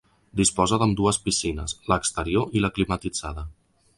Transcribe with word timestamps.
Disposa 0.39 0.79
d'ambdues 0.83 1.19
piscines, 1.25 1.77
l'exterior 1.93 2.57
i 2.61 2.65
la 2.65 2.75
climatitzada. 2.79 3.45